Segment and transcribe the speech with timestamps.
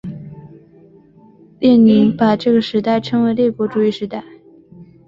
[1.59, 4.23] 列宁把这个时代称为帝国主义时代。